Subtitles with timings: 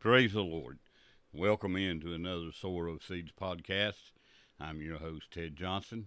[0.00, 0.78] Praise the Lord.
[1.32, 4.12] Welcome into another Sower of Seeds podcast.
[4.60, 6.06] I'm your host, Ted Johnson.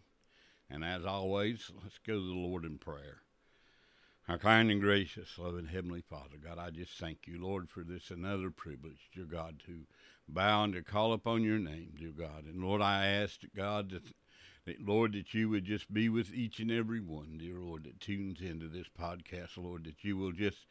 [0.70, 3.18] And as always, let's go to the Lord in prayer.
[4.30, 8.12] Our kind and gracious, loving Heavenly Father, God, I just thank you, Lord, for this
[8.12, 9.82] another privilege, dear God, to
[10.26, 12.46] bow and to call upon your name, dear God.
[12.46, 14.04] And Lord, I ask, God, that,
[14.68, 18.00] that, Lord, that you would just be with each and every one, dear Lord, that
[18.00, 20.66] tunes into this podcast, Lord, that you will just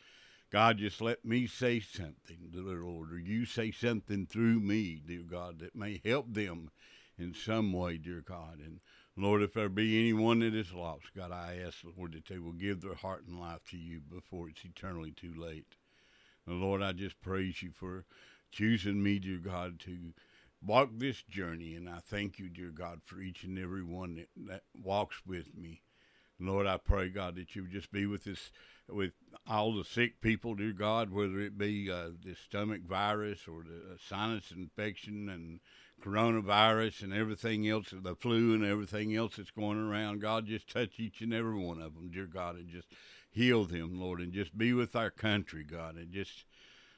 [0.51, 5.23] God, just let me say something, dear Lord, or you say something through me, dear
[5.23, 6.71] God, that may help them
[7.17, 8.59] in some way, dear God.
[8.59, 8.81] And
[9.17, 12.53] Lord, if there be anyone that is lost, God, I ask, Lord, that they will
[12.53, 15.77] give their heart and life to you before it's eternally too late.
[16.49, 18.05] And Lord, I just praise you for
[18.51, 20.15] choosing me, dear God, to
[20.61, 21.77] walk this journey.
[21.77, 25.57] And I thank you, dear God, for each and every one that, that walks with
[25.57, 25.83] me.
[26.41, 28.51] Lord, I pray, God, that you would just be with us,
[28.93, 29.13] with
[29.49, 33.95] all the sick people, dear God, whether it be uh, the stomach virus or the
[33.95, 35.61] uh, sinus infection and
[36.03, 40.21] coronavirus and everything else, the flu and everything else that's going around.
[40.21, 42.89] God, just touch each and every one of them, dear God, and just
[43.31, 46.45] heal them, Lord, and just be with our country, God, and just,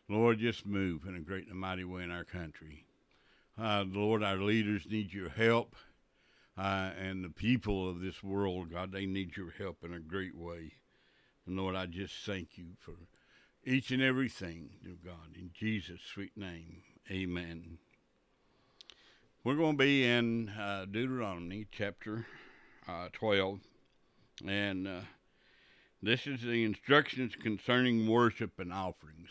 [0.08, 2.86] Lord, just move in a great and mighty way in our country.
[3.60, 5.74] Uh, Lord, our leaders need your help
[6.56, 10.36] uh, and the people of this world, God, they need your help in a great
[10.36, 10.72] way.
[11.46, 12.94] And Lord, I just thank you for
[13.64, 16.82] each and everything, dear God, in Jesus' sweet name.
[17.10, 17.78] Amen.
[19.42, 22.26] We're going to be in uh, Deuteronomy chapter
[22.88, 23.58] uh, 12,
[24.46, 25.00] and uh,
[26.00, 29.30] this is the instructions concerning worship and offerings.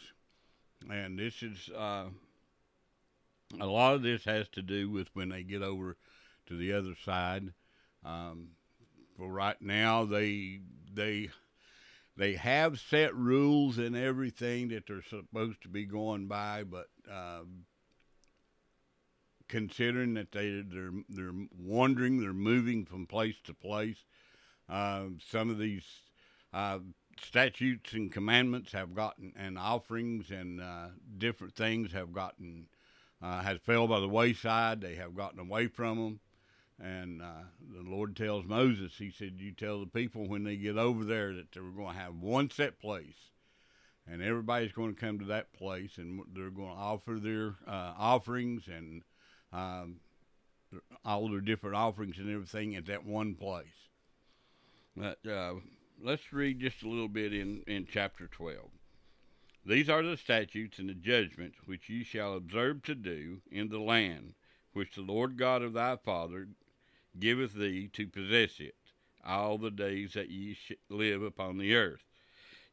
[0.90, 2.08] And this is uh,
[3.58, 5.96] a lot of this has to do with when they get over
[6.48, 7.54] to the other side.
[8.04, 8.50] Um,
[9.18, 10.60] for right now, they
[10.94, 11.30] they
[12.18, 17.66] they have set rules and everything that they're supposed to be going by, but um,
[19.48, 24.06] considering that they they're they're wandering, they're moving from place to place.
[24.68, 25.86] Uh, some of these
[26.54, 26.80] uh,
[27.22, 30.88] statutes and commandments have gotten, and offerings and uh,
[31.18, 32.68] different things have gotten
[33.22, 34.82] uh, has fell by the wayside.
[34.82, 36.20] They have gotten away from them.
[36.84, 40.78] And uh, the Lord tells Moses, He said, You tell the people when they get
[40.78, 43.30] over there that they're going to have one set place.
[44.08, 47.94] And everybody's going to come to that place and they're going to offer their uh,
[47.98, 49.04] offerings and
[49.54, 49.98] um,
[51.06, 53.68] all their different offerings and everything at that one place.
[54.98, 55.54] But uh,
[56.04, 58.58] let's read just a little bit in, in chapter 12.
[59.64, 63.80] These are the statutes and the judgments which ye shall observe to do in the
[63.80, 64.34] land
[64.74, 66.48] which the Lord God of thy father
[67.20, 68.76] giveth thee to possess it
[69.24, 70.58] all the days that ye
[70.90, 72.04] live upon the earth.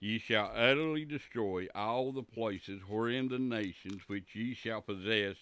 [0.00, 5.36] Ye shall utterly destroy all the places wherein the nations which ye shall possess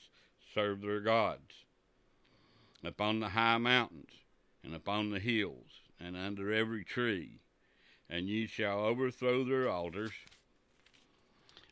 [0.54, 1.64] serve their gods,
[2.82, 4.12] upon the high mountains,
[4.64, 7.40] and upon the hills, and under every tree.
[8.08, 10.12] And ye shall overthrow their altars,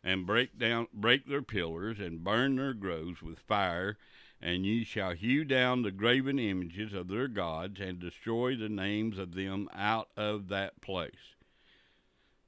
[0.02, 3.96] and break down break their pillars, and burn their groves with fire,
[4.44, 9.18] and ye shall hew down the graven images of their gods, and destroy the names
[9.18, 11.34] of them out of that place.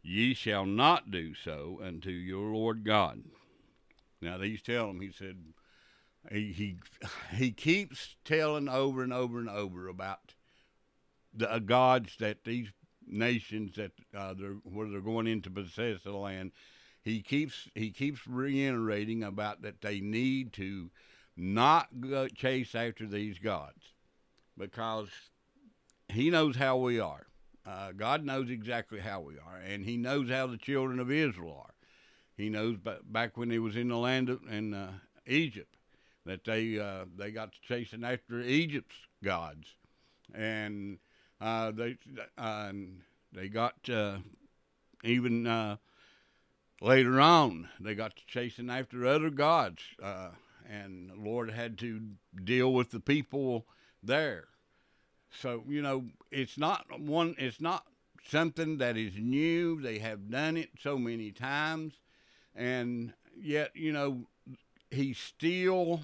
[0.03, 3.25] Ye shall not do so unto your Lord God.
[4.21, 5.39] Now he's telling he said,
[6.31, 6.77] he, he,
[7.35, 10.35] he keeps telling over and over and over about
[11.33, 12.69] the uh, gods that these
[13.07, 16.53] nations that uh, they're, where they're going in to possess the land.
[17.03, 20.91] He keeps he keeps reiterating about that they need to
[21.37, 21.89] not
[22.35, 23.83] chase after these gods
[24.57, 25.09] because
[26.09, 27.27] he knows how we are.
[27.67, 31.65] Uh, God knows exactly how we are, and He knows how the children of Israel
[31.67, 31.75] are.
[32.37, 34.93] He knows back when He was in the land of in uh,
[35.27, 35.77] Egypt
[36.25, 39.75] that they uh, they got to chasing after Egypt's gods,
[40.33, 40.99] and
[41.41, 41.97] uh, they
[43.33, 44.19] they got uh,
[45.03, 45.77] even uh,
[46.81, 49.83] later on they got to chasing after other gods
[50.71, 52.01] and the Lord had to
[52.45, 53.67] deal with the people
[54.03, 54.49] there.
[55.31, 57.35] So you know, it's not one.
[57.39, 57.85] It's not
[58.29, 59.81] something that is new.
[59.81, 61.95] They have done it so many times,
[62.55, 64.27] and yet you know,
[64.91, 66.01] he still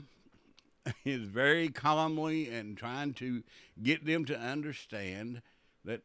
[1.04, 3.42] is very calmly and trying to
[3.82, 5.42] get them to understand
[5.84, 6.02] that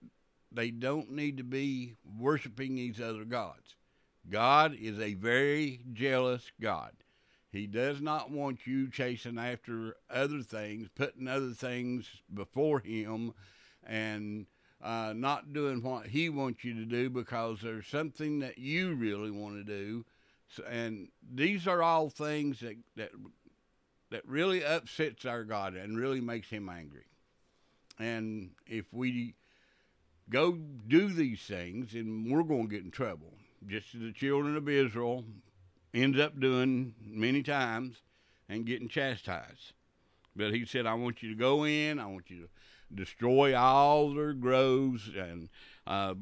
[0.51, 3.75] they don't need to be worshiping these other gods.
[4.30, 6.92] God is a very jealous God.
[7.51, 13.33] He does not want you chasing after other things, putting other things before Him,
[13.85, 14.45] and
[14.81, 19.31] uh, not doing what He wants you to do because there's something that you really
[19.31, 20.05] want to do
[20.49, 23.11] So, and these are all things that, that
[24.09, 27.05] that really upsets our God and really makes him angry.
[27.99, 29.35] And if we
[30.29, 30.53] go
[30.88, 33.33] do these things, and we're going to get in trouble,
[33.67, 35.25] just as the children of Israel
[36.03, 37.97] ends up doing many times
[38.49, 39.73] and getting chastised.
[40.35, 42.49] But he said, I want you to go in, I want you to
[42.94, 45.49] destroy all their groves and
[45.85, 46.13] uh,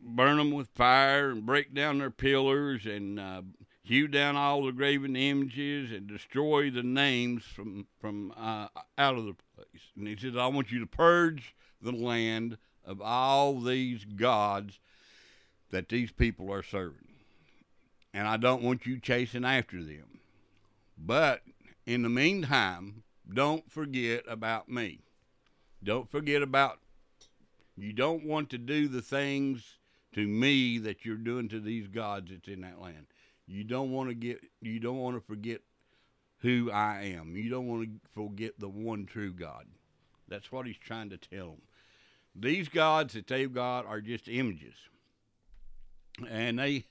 [0.00, 3.42] burn them with fire and break down their pillars and uh,
[3.82, 8.68] hew down all the graven images and destroy the names from from uh,
[8.98, 9.82] out of the place.
[9.96, 14.78] And he says, I want you to purge the land of all these gods
[15.70, 17.03] that these people are serving.
[18.14, 20.20] And I don't want you chasing after them.
[20.96, 21.42] But
[21.84, 25.00] in the meantime, don't forget about me.
[25.82, 26.78] Don't forget about
[27.76, 29.78] you don't want to do the things
[30.14, 33.06] to me that you're doing to these gods that's in that land.
[33.46, 35.60] You don't want to get you don't want to forget
[36.38, 37.36] who I am.
[37.36, 39.66] You don't want to forget the one true God.
[40.28, 41.62] That's what he's trying to tell them.
[42.36, 44.74] These gods that they've got are just images.
[46.28, 46.86] And they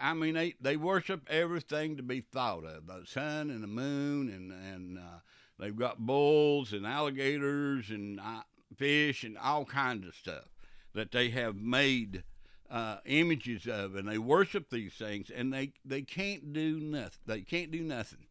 [0.00, 4.28] I mean, they, they worship everything to be thought of the sun and the moon,
[4.28, 5.20] and, and uh,
[5.58, 8.42] they've got bulls and alligators and uh,
[8.76, 10.44] fish and all kinds of stuff
[10.94, 12.24] that they have made
[12.70, 17.20] uh, images of, and they worship these things, and they, they can't do nothing.
[17.26, 18.26] They can't do nothing.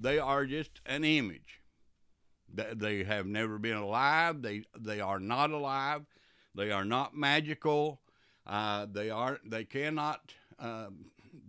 [0.00, 1.60] They are just an image.
[2.50, 4.40] They have never been alive.
[4.40, 6.06] They they are not alive.
[6.54, 8.00] They are not magical.
[8.46, 11.06] Uh, they are they cannot um,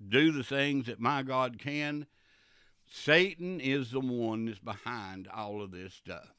[0.08, 2.06] do the things that my God can.
[2.92, 6.34] Satan is the one that's behind all of this stuff.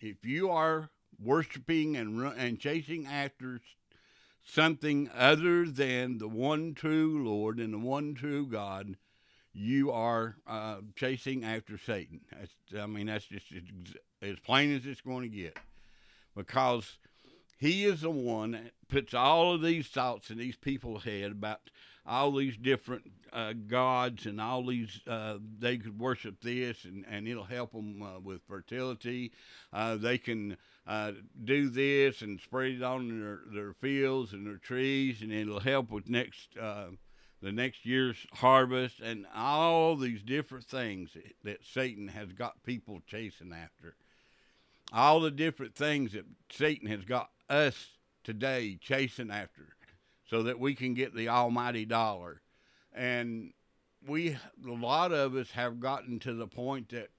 [0.00, 3.60] If you are worshiping and and chasing after
[4.44, 8.96] something other than the one true Lord and the one true God,
[9.52, 12.20] you are uh, chasing after Satan.
[12.30, 13.46] That's, I mean, that's just
[14.20, 15.58] as plain as it's going to get,
[16.36, 16.98] because
[17.58, 21.60] he is the one that puts all of these thoughts in these people's head about
[22.06, 27.26] all these different uh, gods and all these uh, they could worship this and, and
[27.26, 29.32] it'll help them uh, with fertility.
[29.72, 30.56] Uh, they can
[30.86, 31.12] uh,
[31.44, 35.90] do this and spread it on their, their fields and their trees and it'll help
[35.90, 36.86] with next uh,
[37.42, 43.02] the next year's harvest and all these different things that, that Satan has got people
[43.06, 43.94] chasing after.
[44.92, 47.88] All the different things that Satan has got us
[48.24, 49.76] today chasing after
[50.28, 52.42] so that we can get the almighty dollar.
[52.92, 53.52] And
[54.06, 57.10] we, a lot of us have gotten to the point that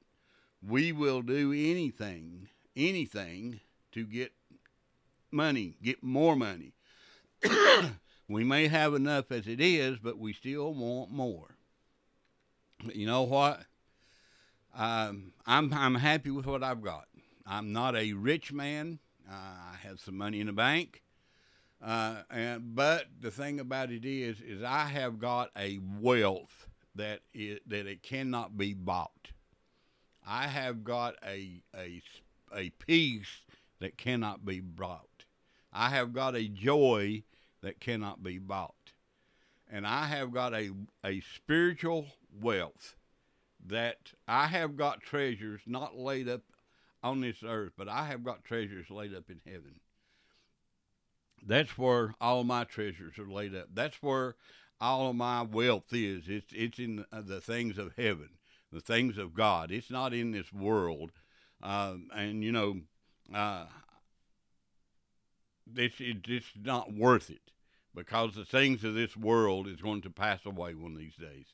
[0.62, 3.60] we will do anything, anything
[3.92, 4.34] to get
[5.32, 6.74] money, get more money.
[8.28, 11.56] we may have enough as it is, but we still want more.
[12.94, 13.62] You know what?
[14.76, 17.08] Um, I'm I'm happy with what I've got.
[17.46, 19.00] I'm not a rich man.
[19.30, 21.04] Uh, I have some money in the bank.
[21.84, 27.20] Uh, and but the thing about it is, is I have got a wealth that
[27.34, 29.32] it, that it cannot be bought.
[30.26, 32.02] I have got a a
[32.56, 33.44] a peace
[33.80, 35.26] that cannot be bought.
[35.72, 37.24] I have got a joy
[37.62, 38.94] that cannot be bought,
[39.70, 40.72] and I have got a
[41.06, 42.08] a spiritual
[42.42, 42.96] wealth
[43.66, 46.42] that I have got treasures not laid up
[47.08, 49.80] on this earth, but I have got treasures laid up in heaven.
[51.46, 53.68] That's where all my treasures are laid up.
[53.74, 54.36] That's where
[54.82, 56.28] all of my wealth is.
[56.28, 58.30] It's it's in the things of heaven,
[58.72, 59.72] the things of God.
[59.72, 61.12] It's not in this world.
[61.64, 62.82] Um, and you know,
[63.34, 63.66] uh,
[65.76, 67.52] it's it's not worth it
[67.96, 71.54] because the things of this world is going to pass away one of these days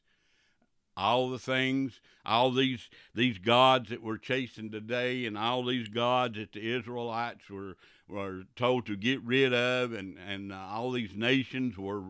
[0.95, 6.37] all the things, all these these gods that we're chasing today, and all these gods
[6.37, 7.75] that the Israelites were
[8.07, 12.03] were told to get rid of, and and uh, all these nations were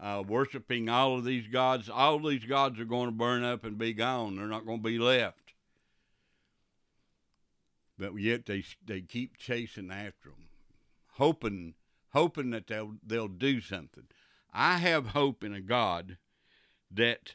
[0.00, 1.88] uh, worshiping all of these gods.
[1.88, 4.36] All these gods are going to burn up and be gone.
[4.36, 5.36] They're not going to be left.
[7.98, 10.48] But yet they they keep chasing after them,
[11.12, 11.74] hoping
[12.12, 14.04] hoping that they'll they'll do something.
[14.52, 16.16] I have hope in a God
[16.90, 17.34] that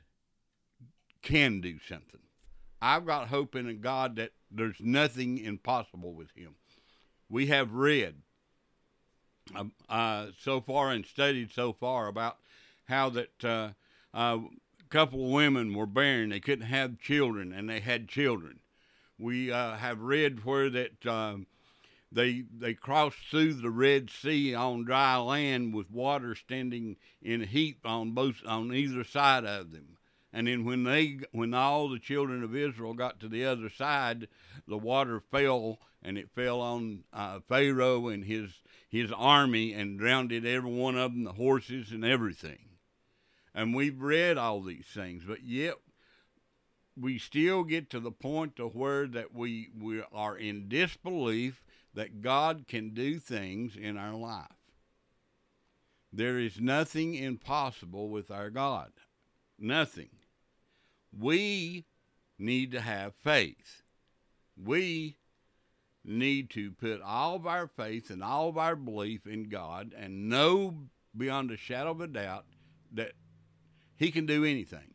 [1.26, 2.22] can do something.
[2.82, 6.56] I've got hope in God that there's nothing impossible with Him.
[7.30, 8.16] We have read
[9.54, 12.38] um, uh, so far and studied so far about
[12.86, 13.70] how that uh,
[14.14, 18.60] uh, a couple of women were barren; they couldn't have children, and they had children.
[19.18, 21.48] We uh, have read where that um,
[22.12, 27.46] they they crossed through the Red Sea on dry land with water standing in a
[27.46, 29.95] heap on both on either side of them.
[30.36, 34.28] And then when they when all the children of Israel got to the other side,
[34.68, 40.34] the water fell and it fell on uh, Pharaoh and his his army and drowned
[40.34, 42.60] every one of them, the horses and everything.
[43.54, 45.76] And we've read all these things, but yet
[47.00, 51.64] we still get to the point to where that we we are in disbelief
[51.94, 54.48] that God can do things in our life.
[56.12, 58.92] There is nothing impossible with our God.
[59.58, 60.10] Nothing.
[61.18, 61.86] We
[62.38, 63.84] need to have faith.
[64.62, 65.18] We
[66.04, 70.30] need to put all of our faith and all of our belief in God and
[70.30, 70.76] know
[71.16, 72.46] beyond a shadow of a doubt
[72.94, 73.14] that
[73.96, 74.94] He can do anything.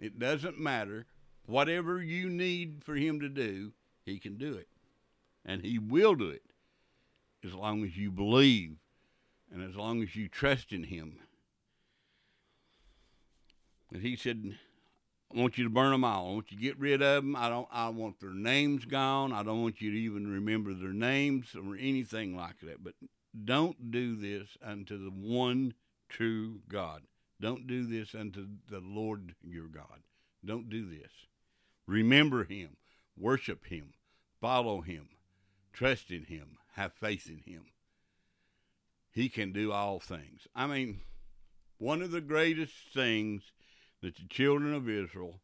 [0.00, 1.06] It doesn't matter.
[1.46, 3.72] Whatever you need for Him to do,
[4.04, 4.68] He can do it.
[5.44, 6.42] And He will do it
[7.44, 8.76] as long as you believe
[9.52, 11.18] and as long as you trust in Him.
[13.92, 14.56] And He said,
[15.32, 16.28] I want you to burn them all.
[16.28, 17.36] I want you to get rid of them.
[17.36, 17.68] I don't.
[17.70, 19.32] I want their names gone.
[19.32, 22.82] I don't want you to even remember their names or anything like that.
[22.82, 22.94] But
[23.44, 25.74] don't do this unto the one
[26.08, 27.02] true God.
[27.40, 30.02] Don't do this unto the Lord your God.
[30.44, 31.12] Don't do this.
[31.86, 32.76] Remember Him.
[33.16, 33.92] Worship Him.
[34.40, 35.10] Follow Him.
[35.72, 36.58] Trust in Him.
[36.74, 37.66] Have faith in Him.
[39.12, 40.46] He can do all things.
[40.54, 41.00] I mean,
[41.78, 43.52] one of the greatest things
[44.02, 45.40] that the children of Israel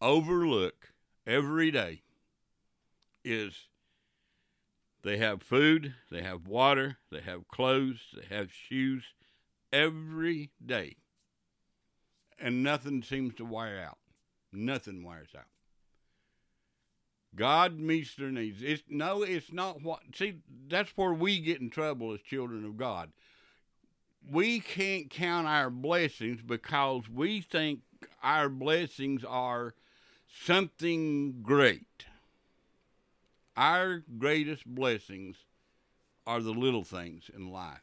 [0.00, 0.92] overlook
[1.26, 2.02] every day
[3.24, 3.68] is
[5.02, 9.04] they have food, they have water, they have clothes, they have shoes
[9.72, 10.96] every day.
[12.38, 13.98] And nothing seems to wear out.
[14.52, 15.44] Nothing wears out.
[17.34, 18.62] God meets their needs.
[18.62, 20.36] It's no, it's not what see,
[20.68, 23.10] that's where we get in trouble as children of God
[24.30, 27.80] we can't count our blessings because we think
[28.22, 29.74] our blessings are
[30.26, 32.06] something great.
[33.56, 35.36] Our greatest blessings
[36.26, 37.82] are the little things in life.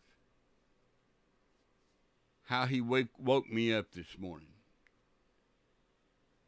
[2.45, 4.49] How he wake, woke me up this morning.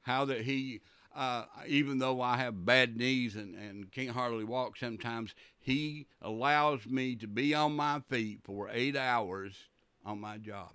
[0.01, 0.81] How that he,
[1.15, 6.85] uh, even though I have bad knees and, and can't hardly walk sometimes, he allows
[6.85, 9.69] me to be on my feet for eight hours
[10.05, 10.71] on my job.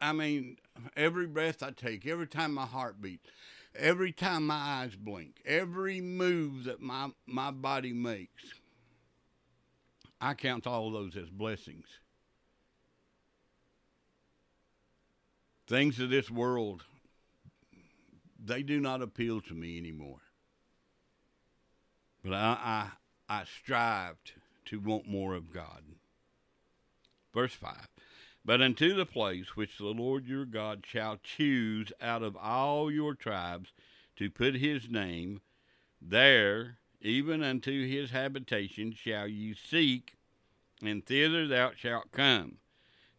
[0.00, 0.58] I mean,
[0.96, 3.28] every breath I take, every time my heart beats,
[3.74, 8.44] every time my eyes blink, every move that my, my body makes,
[10.20, 11.86] I count all those as blessings.
[15.66, 16.84] Things of this world,
[18.42, 20.20] they do not appeal to me anymore.
[22.22, 22.90] But I,
[23.28, 24.32] I, I strive to,
[24.66, 25.82] to want more of God.
[27.36, 27.88] Verse 5
[28.46, 33.14] But unto the place which the Lord your God shall choose out of all your
[33.14, 33.74] tribes
[34.16, 35.42] to put his name,
[36.00, 40.14] there, even unto his habitation, shall ye seek,
[40.80, 42.56] and thither thou shalt come.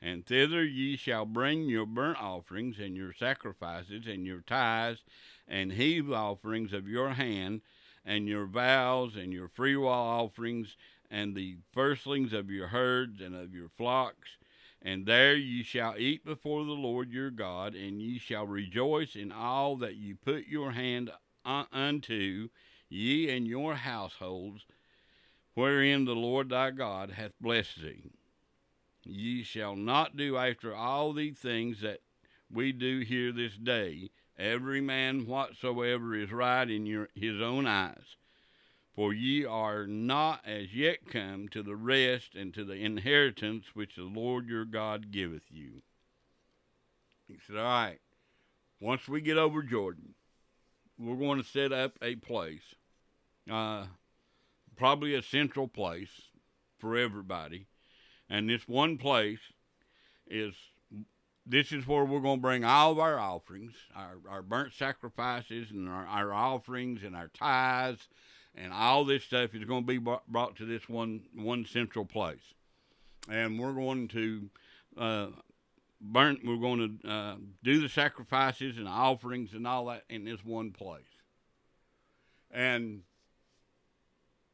[0.02, 5.04] And thither ye shall bring your burnt offerings, and your sacrifices, and your tithes,
[5.48, 7.62] and heave offerings of your hand,
[8.04, 10.76] and your vows, and your freewill offerings,
[11.10, 14.38] and the firstlings of your herds and of your flocks.
[14.82, 19.32] And there ye shall eat before the Lord your God, and ye shall rejoice in
[19.32, 21.12] all that ye put your hand
[21.46, 22.50] unto,
[22.90, 24.66] ye and your households,
[25.56, 28.12] wherein the Lord thy God hath blessed thee.
[29.04, 32.02] Ye shall not do after all these things that
[32.52, 38.17] we do here this day, every man whatsoever is right in your, his own eyes
[38.98, 43.96] for ye are not as yet come to the rest and to the inheritance which
[43.96, 45.84] the Lord your God giveth you.
[47.27, 48.00] He said, All right,
[48.82, 50.16] once we get over Jordan,
[50.98, 52.74] we're going to set up a place,
[53.51, 53.86] uh,
[54.75, 56.22] probably a central place
[56.80, 57.68] for everybody.
[58.27, 59.54] And this one place
[60.25, 60.56] is
[61.46, 65.70] this is where we're going to bring all of our offerings, our, our burnt sacrifices,
[65.70, 68.08] and our, our offerings, and our tithes,
[68.56, 72.54] and all this stuff is going to be brought to this one one central place,
[73.30, 74.50] and we're going to
[74.98, 75.27] uh,
[76.01, 76.39] burn.
[76.46, 80.72] We're going to uh, do the sacrifices and offerings and all that in this one
[80.72, 81.04] place,
[82.51, 83.01] and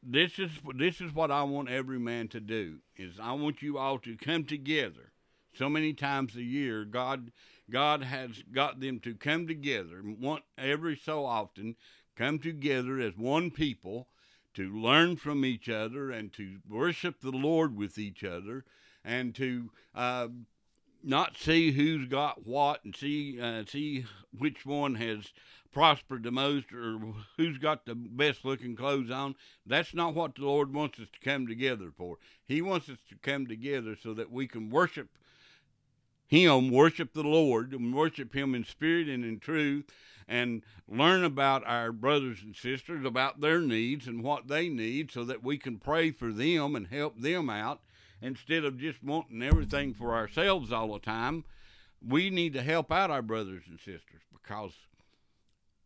[0.02, 2.78] this is this is what I want every man to do.
[2.96, 5.12] Is I want you all to come together.
[5.54, 7.30] So many times a year, God
[7.70, 10.02] God has got them to come together.
[10.04, 11.76] Want every so often
[12.16, 14.08] come together as one people
[14.54, 18.64] to learn from each other and to worship the Lord with each other
[19.04, 20.28] and to uh,
[21.02, 24.06] not see who's got what and see uh, see
[24.36, 25.32] which one has
[25.72, 26.98] prospered the most or
[27.36, 29.34] who's got the best looking clothes on.
[29.66, 32.18] That's not what the Lord wants us to come together for.
[32.46, 35.08] He wants us to come together so that we can worship
[36.26, 39.84] Him, worship the Lord, and worship Him in spirit and in truth,
[40.26, 45.24] and learn about our brothers and sisters, about their needs and what they need, so
[45.24, 47.80] that we can pray for them and help them out
[48.22, 51.44] instead of just wanting everything for ourselves all the time.
[52.06, 54.72] We need to help out our brothers and sisters because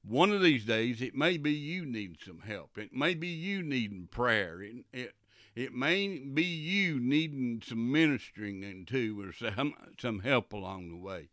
[0.03, 2.79] one of these days it may be you need some help.
[2.79, 4.63] It may be you needing prayer.
[4.63, 5.15] It, it,
[5.59, 11.31] it may be you needing some ministering into or some some help along the way.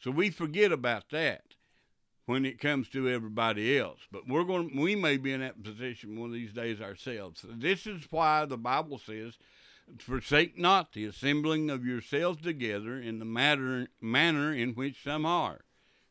[0.00, 1.56] So we forget about that
[2.26, 3.98] when it comes to everybody else.
[4.12, 7.44] But we're going we may be in that position one of these days ourselves.
[7.44, 9.36] This is why the Bible says
[9.98, 15.62] forsake not the assembling of yourselves together in the matter manner in which some are.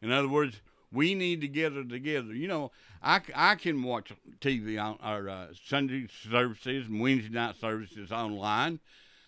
[0.01, 0.61] In other words,
[0.95, 2.33] we need to get it together.
[2.33, 2.71] You know,
[3.03, 8.79] I, I can watch TV on our uh, Sunday services and Wednesday night services online.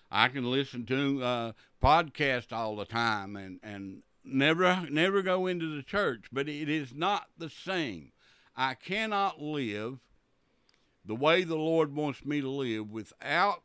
[0.09, 1.51] I can listen to uh,
[1.83, 6.93] podcasts all the time and, and never never go into the church, but it is
[6.93, 8.12] not the same.
[8.55, 10.00] I cannot live
[11.05, 13.62] the way the Lord wants me to live without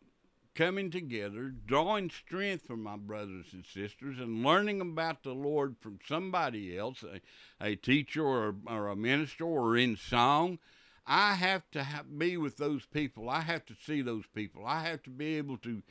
[0.54, 5.98] coming together, drawing strength from my brothers and sisters, and learning about the Lord from
[6.06, 7.20] somebody else, a,
[7.64, 10.58] a teacher or, or a minister or in song.
[11.06, 13.28] I have to have, be with those people.
[13.28, 14.64] I have to see those people.
[14.66, 15.82] I have to be able to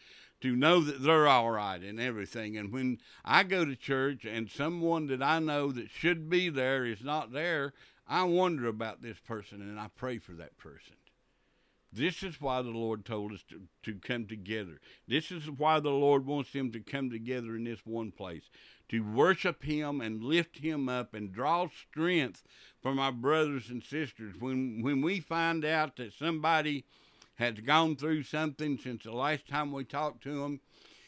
[0.41, 2.57] to know that they're all right and everything.
[2.57, 6.83] And when I go to church and someone that I know that should be there
[6.83, 7.73] is not there,
[8.07, 10.95] I wonder about this person and I pray for that person.
[11.93, 14.79] This is why the Lord told us to, to come together.
[15.07, 18.49] This is why the Lord wants them to come together in this one place
[18.91, 22.43] to worship Him and lift Him up and draw strength
[22.81, 24.35] from our brothers and sisters.
[24.39, 26.83] When, when we find out that somebody
[27.35, 30.59] has gone through something since the last time we talked to them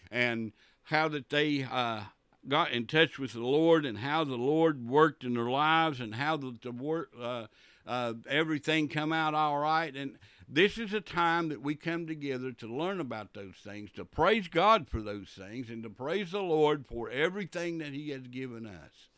[0.10, 2.04] and how that they uh,
[2.48, 6.16] got in touch with the Lord and how the Lord worked in their lives and
[6.16, 7.48] how the, the work, uh,
[7.86, 9.94] uh, everything come out all right.
[9.94, 14.06] And this is a time that we come together to learn about those things, to
[14.06, 18.28] praise God for those things, and to praise the Lord for everything that He has
[18.28, 19.10] given us.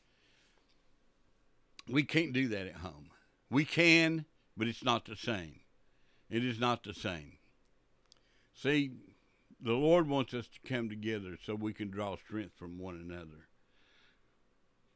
[1.87, 3.09] We can't do that at home.
[3.49, 4.25] We can,
[4.57, 5.59] but it's not the same.
[6.29, 7.33] It is not the same.
[8.53, 8.91] See,
[9.61, 13.47] the Lord wants us to come together so we can draw strength from one another.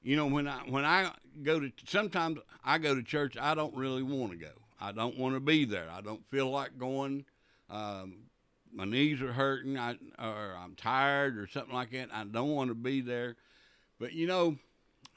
[0.01, 1.11] You know, when I when I
[1.43, 4.53] go to sometimes I go to church, I don't really want to go.
[4.79, 5.89] I don't want to be there.
[5.91, 7.25] I don't feel like going.
[7.69, 8.29] Um,
[8.71, 12.09] my knees are hurting, I, or I'm tired, or something like that.
[12.13, 13.35] I don't want to be there.
[13.99, 14.57] But you know,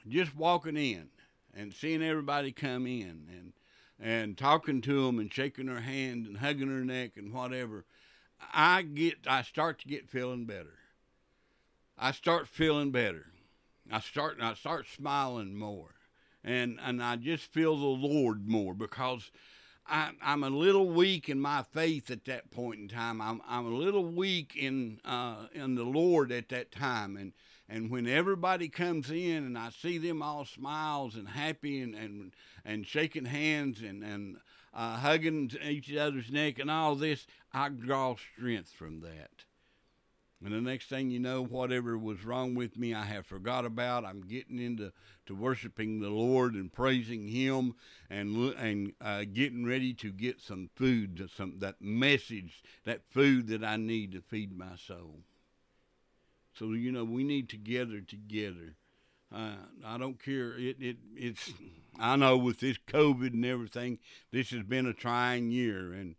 [0.07, 1.07] just walking in
[1.53, 3.53] and seeing everybody come in and
[3.99, 7.85] and talking to them and shaking their hand and hugging their neck and whatever,
[8.53, 10.79] I get I start to get feeling better.
[11.97, 13.27] I start feeling better.
[13.91, 15.95] I start I start smiling more,
[16.43, 19.31] and and I just feel the Lord more because
[19.85, 23.21] I, am a little weak in my faith at that point in time.
[23.21, 27.33] I'm, I'm a little weak in uh, in the Lord at that time, and
[27.67, 32.33] and when everybody comes in and I see them all smiles and happy and and,
[32.63, 34.37] and shaking hands and and
[34.73, 39.45] uh, hugging each other's neck and all this, I draw strength from that.
[40.43, 44.03] And the next thing you know, whatever was wrong with me, I have forgot about.
[44.03, 44.91] I'm getting into
[45.25, 47.75] to worshiping the Lord and praising Him,
[48.09, 53.63] and and uh, getting ready to get some food, some that message, that food that
[53.63, 55.21] I need to feed my soul.
[56.53, 58.75] So you know, we need to gather together.
[59.33, 60.57] Uh, I don't care.
[60.57, 61.53] It it it's.
[61.99, 63.99] I know with this COVID and everything,
[64.31, 66.15] this has been a trying year, and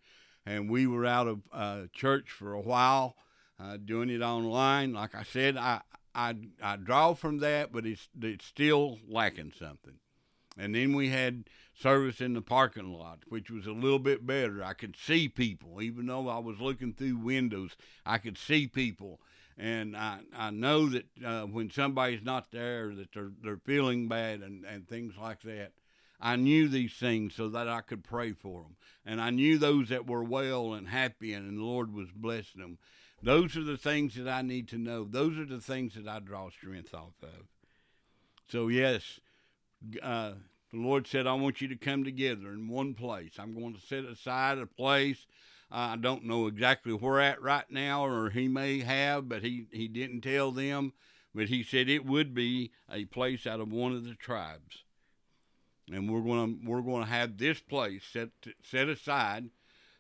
[0.46, 3.16] and we were out of uh, church for a while
[3.61, 4.93] uh, doing it online.
[4.93, 5.81] Like I said, I,
[6.14, 9.95] I, I draw from that, but it's, it's still lacking something.
[10.57, 14.62] And then we had service in the parking lot, which was a little bit better.
[14.62, 19.21] I could see people, even though I was looking through windows, I could see people.
[19.59, 24.40] And I, I know that uh, when somebody's not there, that they're, they're feeling bad
[24.40, 25.73] and, and things like that.
[26.21, 28.77] I knew these things so that I could pray for them.
[29.05, 32.61] And I knew those that were well and happy, and, and the Lord was blessing
[32.62, 32.79] them.
[33.24, 35.04] Those are the things that I need to know.
[35.04, 37.48] Those are the things that I draw strength off of.
[38.50, 39.18] So, yes,
[40.02, 40.32] uh,
[40.70, 43.32] the Lord said, I want you to come together in one place.
[43.38, 45.26] I'm going to set aside a place.
[45.70, 49.88] I don't know exactly where at right now, or he may have, but he, he
[49.88, 50.92] didn't tell them.
[51.34, 54.84] But he said it would be a place out of one of the tribes,
[55.90, 58.28] and we're going to we're going to have this place set
[58.62, 59.50] set aside.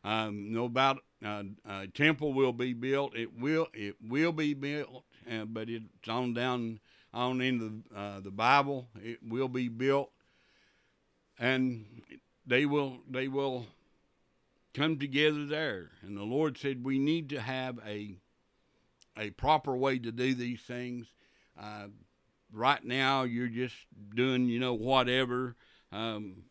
[0.04, 3.16] Um, no about uh, a temple will be built.
[3.16, 6.80] It will it will be built, uh, but it's on down
[7.14, 7.58] on in
[7.92, 8.88] the uh, the Bible.
[9.02, 10.10] It will be built,
[11.38, 12.02] and
[12.46, 13.66] they will they will
[14.74, 15.90] come together there.
[16.02, 18.16] And the Lord said we need to have a
[19.16, 21.06] a proper way to do these things.
[21.60, 21.86] Uh,
[22.52, 23.76] right now, you're just
[24.14, 25.56] doing you know whatever.
[25.92, 26.44] Um,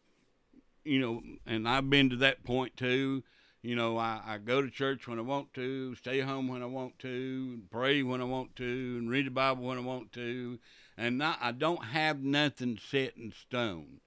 [0.83, 3.23] you know, and I've been to that point too.
[3.63, 6.65] You know, I, I go to church when I want to, stay home when I
[6.65, 10.59] want to, pray when I want to, and read the Bible when I want to,
[10.97, 14.01] and not, I don't have nothing set in stone,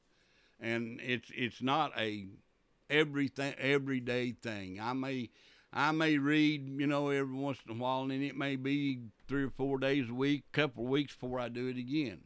[0.60, 2.26] and it's it's not a
[2.90, 4.78] everything everyday thing.
[4.78, 5.30] I may
[5.72, 9.44] I may read, you know, every once in a while, and it may be three
[9.44, 12.20] or four days a week, a couple of weeks before I do it again.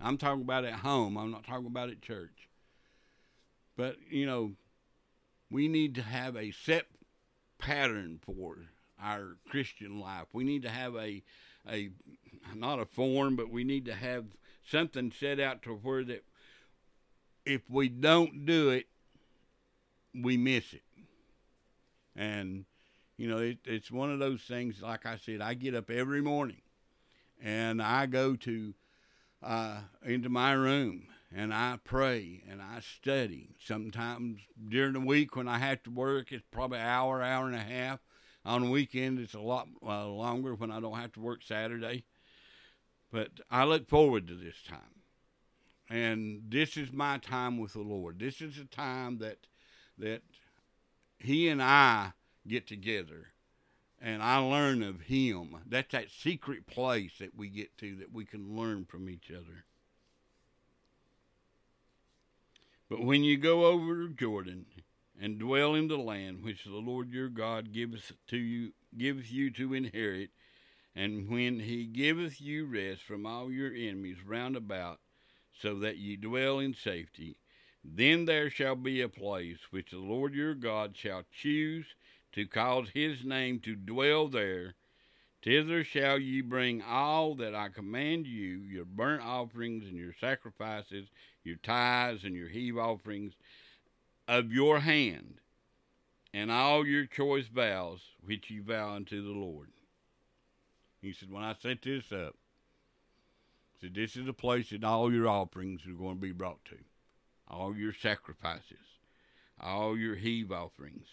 [0.00, 1.18] I'm talking about at home.
[1.18, 2.48] I'm not talking about at church.
[3.76, 4.52] But you know,
[5.50, 6.86] we need to have a set
[7.58, 8.56] pattern for
[9.02, 10.26] our Christian life.
[10.32, 11.22] We need to have a
[11.68, 11.90] a
[12.54, 14.24] not a form, but we need to have
[14.64, 16.24] something set out to where that
[17.44, 18.86] if we don't do it,
[20.14, 20.82] we miss it.
[22.16, 22.64] And
[23.16, 24.82] you know, it, it's one of those things.
[24.82, 26.62] Like I said, I get up every morning,
[27.42, 28.74] and I go to
[29.42, 33.50] uh, into my room and I pray and I study.
[33.64, 37.54] Sometimes during the week when I have to work, it's probably an hour, hour and
[37.54, 38.00] a half.
[38.44, 42.04] On weekend, it's a lot uh, longer when I don't have to work Saturday.
[43.12, 45.02] But I look forward to this time.
[45.90, 48.18] And this is my time with the Lord.
[48.18, 49.38] This is a time that
[49.98, 50.22] that
[51.18, 52.12] He and I
[52.46, 53.28] get together
[54.00, 55.56] and I learn of Him.
[55.66, 59.64] That's that secret place that we get to that we can learn from each other.
[62.90, 64.66] But when you go over Jordan
[65.18, 69.52] and dwell in the land which the Lord your God giveth to you giveth you
[69.52, 70.30] to inherit,
[70.96, 74.98] and when he giveth you rest from all your enemies round about,
[75.56, 77.36] so that ye dwell in safety,
[77.84, 81.86] then there shall be a place which the Lord your God shall choose
[82.32, 84.74] to cause his name to dwell there.
[85.42, 91.08] Thither shall ye bring all that I command you, your burnt offerings and your sacrifices,
[91.44, 93.32] your tithes and your heave offerings
[94.28, 95.40] of your hand,
[96.34, 99.68] and all your choice vows which ye vow unto the Lord.
[101.00, 102.36] He said, When I set this up,
[103.72, 106.64] he said, This is the place that all your offerings are going to be brought
[106.66, 106.76] to,
[107.48, 108.98] all your sacrifices,
[109.58, 111.06] all your heave offerings,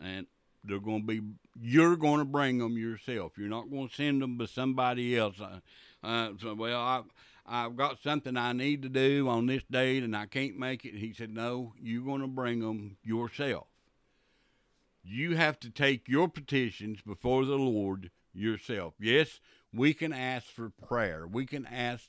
[0.00, 0.26] and
[0.64, 1.20] they're going to be
[1.60, 5.40] you're going to bring them yourself you're not going to send them to somebody else
[5.40, 5.60] uh,
[6.02, 7.02] uh, so, well I,
[7.46, 10.94] I've got something I need to do on this date and I can't make it.
[10.94, 13.66] He said, No, you're going to bring them yourself.
[15.02, 18.94] You have to take your petitions before the Lord yourself.
[18.98, 19.40] Yes,
[19.72, 21.26] we can ask for prayer.
[21.26, 22.08] We can ask,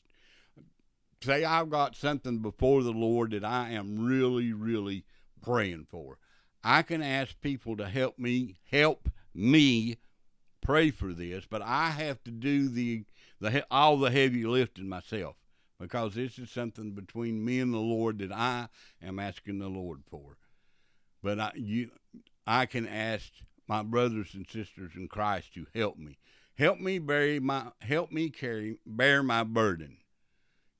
[1.21, 5.03] say, I've got something before the Lord that I am really, really
[5.41, 6.17] praying for.
[6.67, 9.97] I can ask people to help me, help me
[10.61, 13.05] pray for this, but I have to do the
[13.39, 15.35] the all the heavy lifting myself
[15.79, 20.01] because this is something between me and the Lord that I am asking the Lord
[20.09, 20.37] for.
[21.21, 21.91] But I you
[22.47, 23.31] I can ask
[23.67, 26.17] my brothers and sisters in Christ to help me.
[26.57, 29.97] Help me bear my help me carry bear my burden.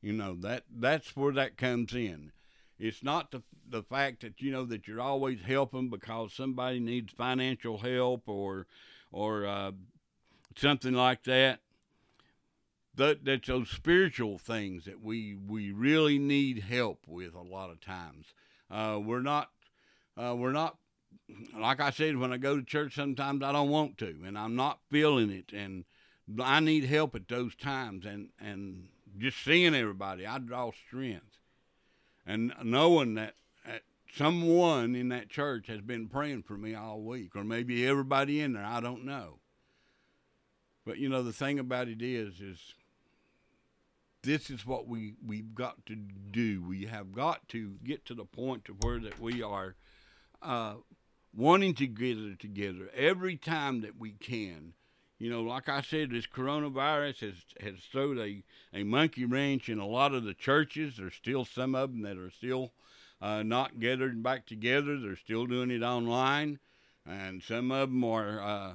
[0.02, 2.32] You know, that that's where that comes in.
[2.78, 7.14] It's not the the fact that you know that you're always helping because somebody needs
[7.14, 8.68] financial help or
[9.12, 9.72] or uh,
[10.56, 11.60] something like that
[12.96, 17.82] that that's those spiritual things that we we really need help with a lot of
[17.82, 18.28] times.
[18.70, 19.52] Uh, we're not
[20.18, 20.78] uh, we're not
[21.58, 22.96] like I said when I go to church.
[22.96, 25.86] Sometimes I don't want to, and I'm not feeling it, and
[26.42, 28.06] I need help at those times.
[28.06, 31.38] And and just seeing everybody, I draw strength,
[32.26, 33.36] and knowing that.
[33.66, 33.82] that
[34.16, 38.54] someone in that church has been praying for me all week, or maybe everybody in
[38.54, 38.64] there.
[38.64, 39.40] I don't know.
[40.86, 42.76] But you know, the thing about it is, is
[44.22, 46.64] this is what we we've got to do.
[46.66, 49.76] We have got to get to the point to where that we are
[50.42, 50.76] uh,
[51.36, 54.74] wanting to get together every time that we can.
[55.26, 59.80] You know, like I said, this coronavirus has has thrown a, a monkey wrench in
[59.80, 60.98] a lot of the churches.
[60.98, 62.74] There's still some of them that are still
[63.20, 65.00] uh, not gathered back together.
[65.00, 66.60] They're still doing it online,
[67.08, 68.74] and some of them are uh,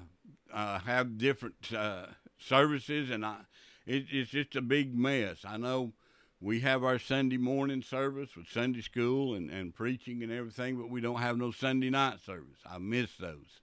[0.52, 3.42] uh, have different uh, services, and I,
[3.86, 5.44] it, it's just a big mess.
[5.44, 5.92] I know
[6.40, 10.90] we have our Sunday morning service with Sunday school and, and preaching and everything, but
[10.90, 12.58] we don't have no Sunday night service.
[12.68, 13.60] I miss those.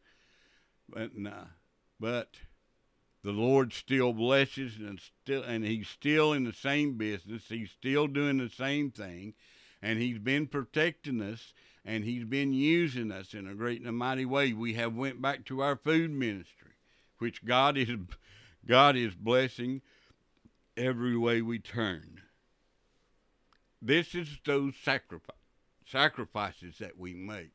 [0.88, 1.12] But
[2.00, 2.30] but
[3.24, 7.44] the Lord still blesses and still and He's still in the same business.
[7.50, 9.34] He's still doing the same thing,
[9.82, 11.54] and He's been protecting us
[11.88, 14.54] and He's been using us in a great and a mighty way.
[14.54, 16.74] We have went back to our food ministry,
[17.18, 17.90] which God is
[18.66, 19.82] God is blessing
[20.76, 22.22] every way we turn.
[23.82, 25.36] This is those sacrifice,
[25.86, 27.52] sacrifices that we make.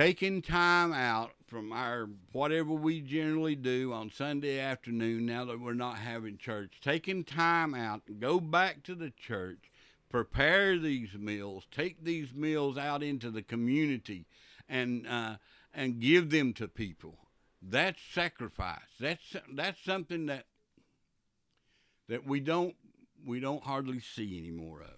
[0.00, 5.74] Taking time out from our whatever we generally do on Sunday afternoon now that we're
[5.74, 9.70] not having church, taking time out, go back to the church,
[10.08, 14.24] prepare these meals, take these meals out into the community,
[14.70, 15.36] and uh,
[15.74, 17.18] and give them to people.
[17.60, 18.78] That's sacrifice.
[18.98, 20.46] That's that's something that
[22.08, 22.74] that we don't
[23.26, 24.96] we don't hardly see any more of.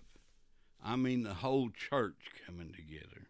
[0.81, 3.22] I mean, the whole church coming together.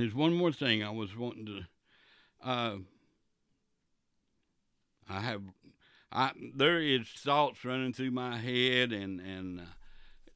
[0.00, 1.60] There's one more thing I was wanting to.
[2.42, 2.76] Uh,
[5.08, 5.42] I have,
[6.10, 9.64] I there is thoughts running through my head, and and uh,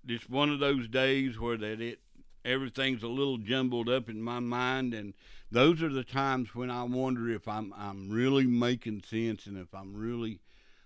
[0.07, 2.01] just one of those days where that it
[2.44, 5.14] everything's a little jumbled up in my mind, and
[5.51, 9.75] those are the times when I wonder if I'm I'm really making sense and if
[9.75, 10.40] I'm really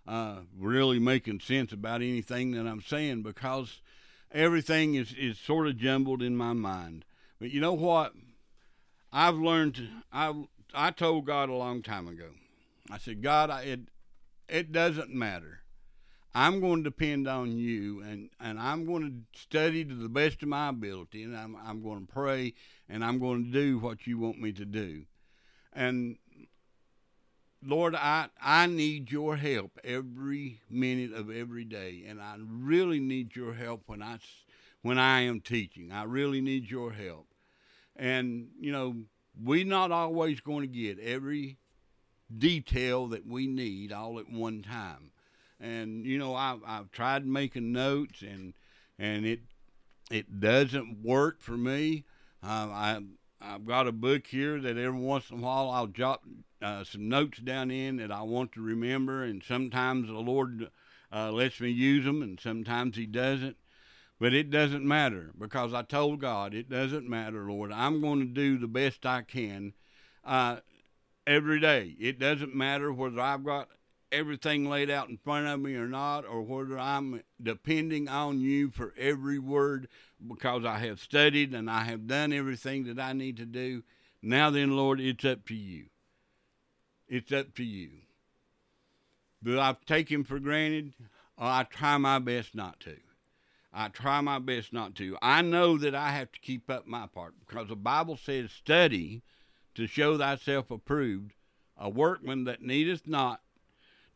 [0.06, 3.80] uh, really making sense about anything that I'm saying because
[4.32, 7.04] everything is, is sort of jumbled in my mind.
[7.40, 8.12] But you know what?
[9.12, 9.88] I've learned.
[10.12, 10.32] I
[10.74, 12.30] I told God a long time ago.
[12.90, 13.80] I said, God, I, it
[14.48, 15.60] it doesn't matter.
[16.34, 20.42] I'm going to depend on you, and, and I'm going to study to the best
[20.42, 22.54] of my ability, and I'm I'm going to pray,
[22.88, 25.04] and I'm going to do what you want me to do.
[25.74, 26.16] And
[27.62, 33.36] Lord, I I need your help every minute of every day, and I really need
[33.36, 34.18] your help when I
[34.80, 35.92] when I am teaching.
[35.92, 37.26] I really need your help.
[37.96, 38.96] And, you know,
[39.40, 41.58] we're not always going to get every
[42.36, 45.10] detail that we need all at one time.
[45.60, 48.54] And, you know, I've, I've tried making notes and,
[48.98, 49.40] and it,
[50.10, 52.04] it doesn't work for me.
[52.42, 53.00] Uh, I,
[53.40, 56.20] I've got a book here that every once in a while I'll jot
[56.60, 60.68] uh, some notes down in that I want to remember, and sometimes the Lord
[61.12, 63.56] uh, lets me use them, and sometimes He doesn't.
[64.22, 67.72] But it doesn't matter because I told God, it doesn't matter, Lord.
[67.72, 69.72] I'm going to do the best I can
[70.24, 70.58] uh,
[71.26, 71.96] every day.
[71.98, 73.70] It doesn't matter whether I've got
[74.12, 78.70] everything laid out in front of me or not, or whether I'm depending on you
[78.70, 79.88] for every word
[80.24, 83.82] because I have studied and I have done everything that I need to do.
[84.22, 85.86] Now then, Lord, it's up to you.
[87.08, 87.90] It's up to you.
[89.42, 90.92] Do I take him for granted?
[91.36, 92.98] Or I try my best not to.
[93.72, 95.16] I try my best not to.
[95.22, 99.22] I know that I have to keep up my part because the Bible says, Study
[99.74, 101.32] to show thyself approved,
[101.78, 103.40] a workman that needeth not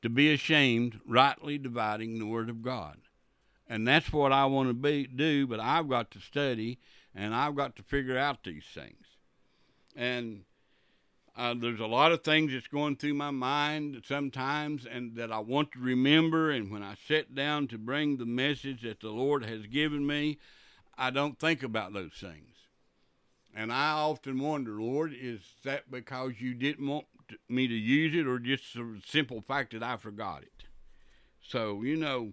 [0.02, 2.98] to be ashamed, rightly dividing the word of God.
[3.66, 6.78] And that's what I want to be, do, but I've got to study
[7.14, 9.06] and I've got to figure out these things.
[9.96, 10.44] And
[11.36, 15.38] uh, there's a lot of things that's going through my mind sometimes and that I
[15.38, 16.50] want to remember.
[16.50, 20.38] And when I sit down to bring the message that the Lord has given me,
[20.96, 22.54] I don't think about those things.
[23.54, 27.06] And I often wonder, Lord, is that because you didn't want
[27.48, 30.64] me to use it or just the simple fact that I forgot it?
[31.42, 32.32] So, you know,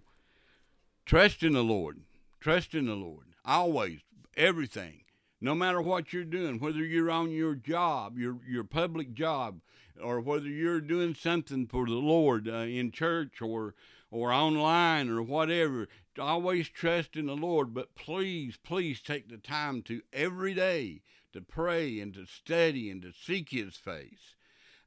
[1.04, 2.00] trust in the Lord.
[2.40, 3.26] Trust in the Lord.
[3.44, 4.00] Always,
[4.36, 5.03] everything
[5.44, 9.60] no matter what you're doing, whether you're on your job, your your public job,
[10.02, 13.74] or whether you're doing something for the Lord uh, in church or
[14.10, 15.86] or online or whatever,
[16.18, 17.74] always trust in the Lord.
[17.74, 21.02] But please, please take the time to every day
[21.34, 24.36] to pray and to study and to seek His face,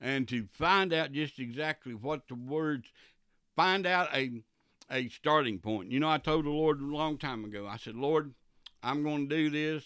[0.01, 2.87] and to find out just exactly what the words.
[3.55, 4.41] Find out a
[4.89, 5.91] a starting point.
[5.91, 7.67] You know, I told the Lord a long time ago.
[7.67, 8.33] I said, Lord,
[8.81, 9.83] I'm going to do this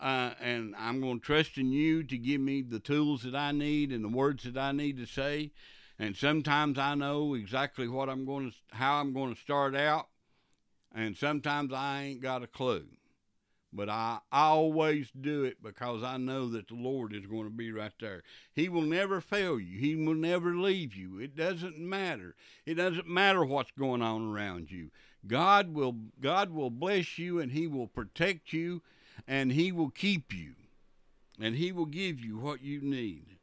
[0.00, 3.52] uh, and I'm going to trust in you to give me the tools that I
[3.52, 5.52] need and the words that I need to say.
[5.98, 10.08] And sometimes I know exactly what I'm going to, how I'm going to start out,
[10.94, 12.86] and sometimes I ain't got a clue.
[13.74, 17.50] but I, I always do it because I know that the Lord is going to
[17.50, 18.22] be right there.
[18.52, 19.78] He will never fail you.
[19.78, 21.18] He will never leave you.
[21.18, 22.36] It doesn't matter.
[22.64, 24.90] It doesn't matter what's going on around you.
[25.26, 28.82] God will God will bless you and he will protect you
[29.26, 30.54] and he will keep you
[31.40, 33.36] and he will give you what you need.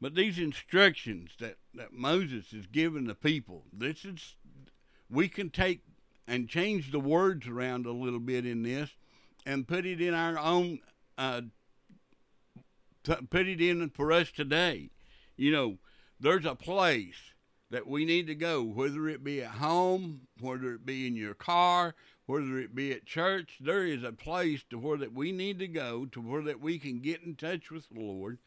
[0.00, 4.36] But these instructions that, that Moses is giving the people, this is
[5.08, 5.80] we can take
[6.26, 8.90] and change the words around a little bit in this
[9.46, 10.80] and put it in our own
[11.18, 11.42] uh,
[13.04, 14.90] t- put it in for us today
[15.36, 15.76] you know
[16.18, 17.32] there's a place
[17.70, 21.34] that we need to go whether it be at home whether it be in your
[21.34, 21.94] car
[22.26, 25.68] whether it be at church there is a place to where that we need to
[25.68, 28.38] go to where that we can get in touch with the lord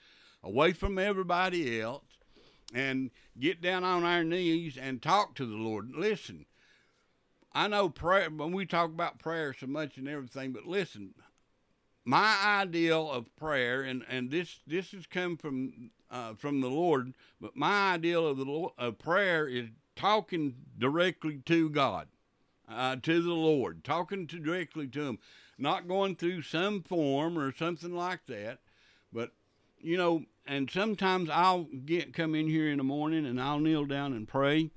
[0.43, 2.03] away from everybody else
[2.73, 5.89] and get down on our knees and talk to the lord.
[5.95, 6.45] Listen
[7.57, 11.15] I know prayer when we talk about prayer so much and everything, but listen,
[12.05, 17.15] my ideal of prayer, and, and this this has come from uh, from the Lord,
[17.41, 22.09] but my ideal of the Lord, of prayer is talking directly to God,
[22.67, 25.19] uh, to the Lord, talking to directly to Him,
[25.57, 28.59] not going through some form or something like that,
[29.11, 29.31] but
[29.79, 30.23] you know.
[30.49, 34.27] And sometimes I'll get come in here in the morning and I'll kneel down and
[34.27, 34.71] pray,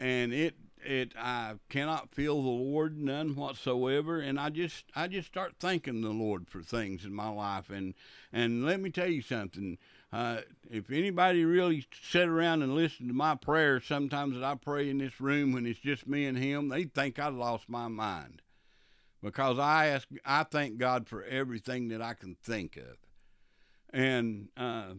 [0.00, 5.28] and it it I cannot feel the Lord none whatsoever, and I just I just
[5.28, 7.94] start thanking the Lord for things in my life, and
[8.32, 9.78] and let me tell you something.
[10.10, 10.38] Uh,
[10.70, 14.98] if anybody really sat around and listened to my prayers, sometimes that I pray in
[14.98, 18.40] this room when it's just me and Him, they think I lost my mind,
[19.22, 22.96] because I ask I thank God for everything that I can think of,
[23.92, 24.94] and uh,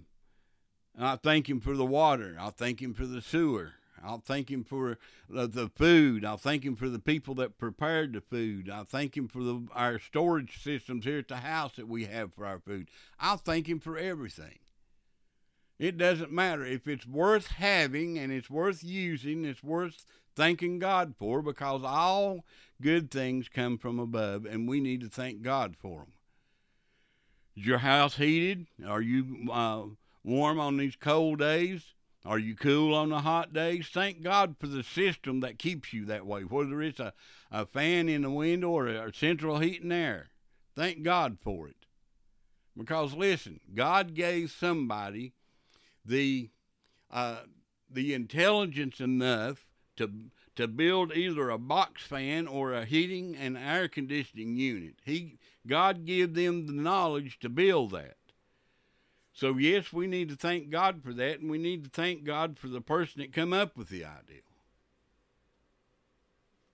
[0.97, 2.37] I thank Him for the water.
[2.39, 3.73] I thank Him for the sewer.
[4.03, 4.97] I'll thank him for
[5.29, 6.23] the, food.
[6.23, 8.69] I'll thank him for the people that prepared the food.
[8.69, 12.33] I'll thank him for the, our storage systems here at the house that we have
[12.33, 12.89] for our food.
[13.19, 14.59] I'll thank him for everything.
[15.79, 21.15] It doesn't matter if it's worth having and it's worth using, it's worth thanking God
[21.17, 22.45] for because all
[22.81, 26.13] good things come from above and we need to thank God for them.
[27.55, 28.67] Is your house heated?
[28.85, 29.83] Are you uh,
[30.23, 31.93] warm on these cold days?
[32.25, 33.87] Are you cool on the hot days?
[33.91, 37.13] Thank God for the system that keeps you that way, whether it's a,
[37.51, 40.27] a fan in the window or a central heating air.
[40.75, 41.75] Thank God for it.
[42.77, 45.33] Because listen, God gave somebody
[46.09, 46.49] the
[47.11, 47.41] uh,
[47.89, 49.65] the intelligence enough
[49.97, 50.09] to
[50.55, 54.95] to build either a box fan or a heating and air conditioning unit.
[55.05, 58.17] He God gave them the knowledge to build that.
[59.31, 62.59] So yes, we need to thank God for that, and we need to thank God
[62.59, 64.41] for the person that come up with the idea.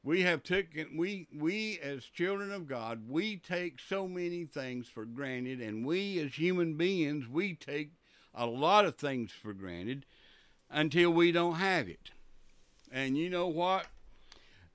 [0.04, 5.06] We have taken we we as children of God, we take so many things for
[5.06, 7.92] granted, and we as human beings, we take
[8.36, 10.06] a lot of things for granted
[10.70, 12.12] until we don't have it.
[12.92, 13.88] And you know what?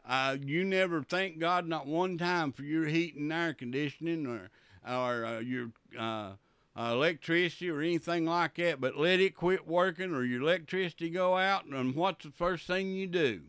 [0.08, 4.50] Uh, you never thank God not one time for your heat and air conditioning or
[4.88, 6.32] or uh, your uh,
[6.74, 11.66] electricity or anything like that, but let it quit working or your electricity go out,
[11.66, 13.42] and what's the first thing you do?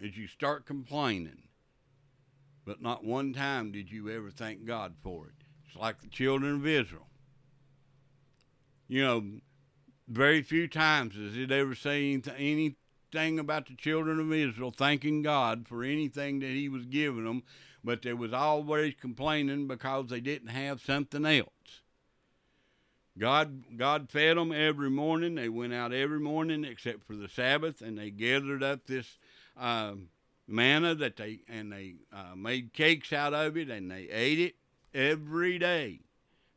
[0.00, 1.42] Is you start complaining.
[2.64, 5.44] But not one time did you ever thank God for it.
[5.66, 7.06] It's like the children of Israel.
[8.92, 9.24] You know,
[10.06, 15.66] very few times does it ever say anything about the children of Israel thanking God
[15.66, 17.42] for anything that He was giving them,
[17.82, 21.80] but they was always complaining because they didn't have something else.
[23.18, 25.36] God God fed them every morning.
[25.36, 29.16] They went out every morning except for the Sabbath, and they gathered up this
[29.58, 29.94] uh,
[30.46, 34.56] manna that they and they uh, made cakes out of it, and they ate it
[34.92, 36.00] every day.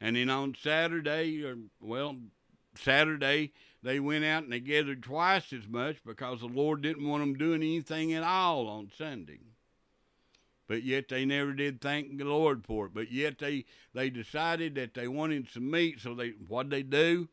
[0.01, 2.17] And then on Saturday, or well,
[2.75, 7.21] Saturday they went out and they gathered twice as much because the Lord didn't want
[7.21, 9.39] them doing anything at all on Sunday
[10.67, 12.93] but yet they never did thank the Lord for it.
[12.93, 17.29] But yet they they decided that they wanted some meat, so they what they do?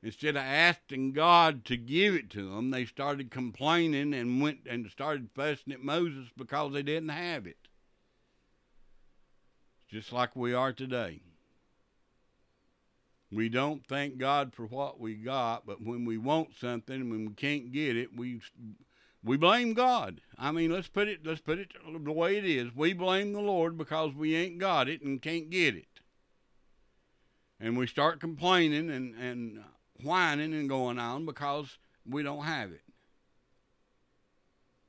[0.00, 4.88] Instead of asking God to give it to them, they started complaining and went and
[4.90, 7.56] started fussing at Moses because they didn't have it.
[9.88, 11.20] Just like we are today.
[13.30, 17.26] We don't thank God for what we got, but when we want something, and when
[17.26, 18.40] we can't get it, we
[19.22, 20.22] we blame God.
[20.38, 21.72] I mean, let's put it let's put it
[22.02, 22.74] the way it is.
[22.74, 26.00] We blame the Lord because we ain't got it and can't get it.
[27.60, 29.64] And we start complaining and, and
[30.02, 32.82] whining and going on because we don't have it.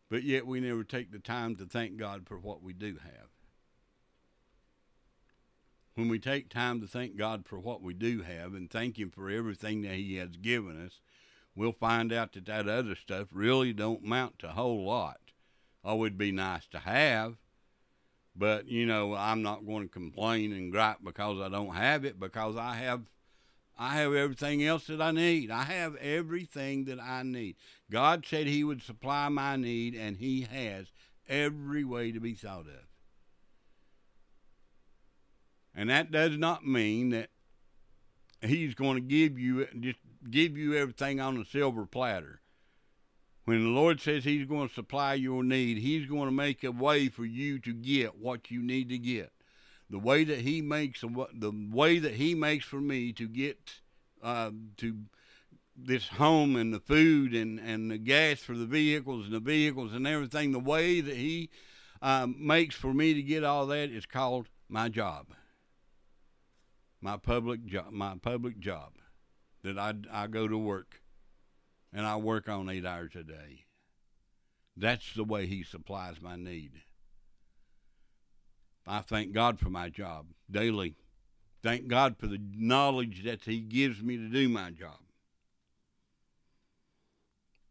[0.09, 3.28] But yet we never take the time to thank God for what we do have.
[5.99, 9.11] When we take time to thank God for what we do have and thank Him
[9.11, 11.01] for everything that He has given us,
[11.55, 15.19] we'll find out that that other stuff really don't amount to a whole lot.
[15.83, 17.35] Oh, it'd be nice to have,
[18.35, 22.19] but you know, I'm not going to complain and gripe because I don't have it
[22.19, 23.01] because I have
[23.77, 25.51] I have everything else that I need.
[25.51, 27.55] I have everything that I need.
[27.89, 30.87] God said He would supply my need, and He has
[31.27, 32.88] every way to be thought of.
[35.75, 37.29] And that does not mean that
[38.41, 39.99] He's going to give you just
[40.29, 42.41] give you everything on a silver platter.
[43.45, 46.71] When the Lord says He's going to supply your need, He's going to make a
[46.71, 49.31] way for you to get what you need to get
[49.89, 53.57] the way that he makes the way that he makes for me to get
[54.21, 54.97] uh, to
[55.75, 59.93] this home and the food and, and the gas for the vehicles and the vehicles
[59.93, 61.49] and everything, the way that he
[62.01, 65.27] um, makes for me to get all that is called my job,
[67.01, 68.93] my public job, my public job
[69.63, 71.01] that I, I go to work
[71.93, 73.65] and I work on eight hours a day.
[74.75, 76.81] That's the way he supplies my need.
[78.87, 80.95] I thank God for my job daily.
[81.61, 84.97] Thank God for the knowledge that He gives me to do my job.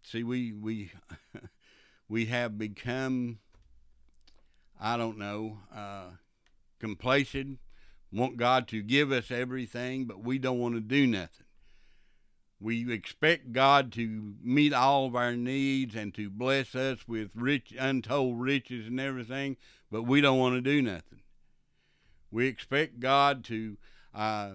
[0.03, 0.93] See, we we
[2.09, 3.39] we have become,
[4.81, 6.11] I don't know, uh,
[6.79, 7.59] complacent.
[8.13, 11.47] Want God to give us everything, but we don't want to do nothing.
[12.61, 17.73] We expect God to meet all of our needs and to bless us with rich,
[17.79, 19.57] untold riches and everything,
[19.91, 21.21] but we don't want to do nothing.
[22.31, 23.77] We expect God to
[24.15, 24.51] uh,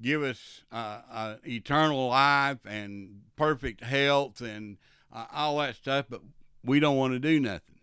[0.00, 4.76] give us uh, uh, eternal life and perfect health and
[5.12, 6.20] uh, all that stuff, but
[6.62, 7.77] we don't want to do nothing.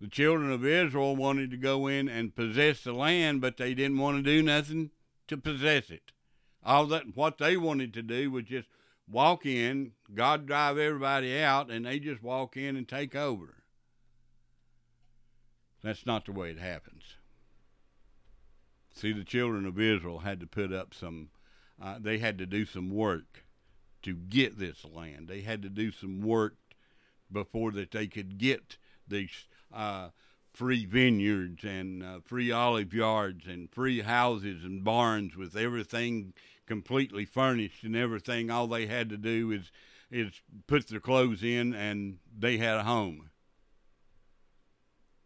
[0.00, 3.98] The children of Israel wanted to go in and possess the land, but they didn't
[3.98, 4.90] want to do nothing
[5.28, 6.12] to possess it.
[6.62, 8.68] All that what they wanted to do was just
[9.08, 13.62] walk in, God drive everybody out, and they just walk in and take over.
[15.82, 17.04] That's not the way it happens.
[18.92, 21.28] See, the children of Israel had to put up some,
[21.80, 23.44] uh, they had to do some work
[24.02, 25.28] to get this land.
[25.28, 26.56] They had to do some work
[27.30, 30.08] before that they could get these uh,
[30.52, 36.32] free vineyards and uh, free olive yards and free houses and barns with everything
[36.66, 38.50] completely furnished and everything.
[38.50, 39.70] All they had to do is
[40.10, 43.28] is put their clothes in and they had a home